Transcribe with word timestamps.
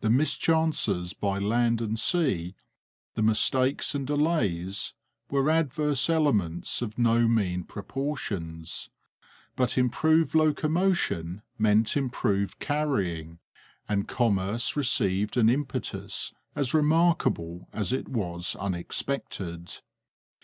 The 0.00 0.10
mischances 0.10 1.12
by 1.12 1.40
land 1.40 1.80
and 1.80 1.98
sea, 1.98 2.54
the 3.16 3.20
mistakes 3.22 3.96
and 3.96 4.06
delays, 4.06 4.94
were 5.28 5.50
adverse 5.50 6.08
elements 6.08 6.82
of 6.82 6.96
no 6.98 7.26
mean 7.26 7.64
proportions. 7.64 8.90
But 9.56 9.76
improved 9.76 10.36
locomotion 10.36 11.42
meant 11.58 11.96
improved 11.96 12.60
carrying, 12.60 13.40
and 13.88 14.06
commerce 14.06 14.76
received 14.76 15.36
an 15.36 15.48
impetus 15.50 16.32
as 16.54 16.72
remarkable 16.72 17.68
as 17.72 17.92
it 17.92 18.08
was 18.08 18.54
unexpected. 18.54 19.72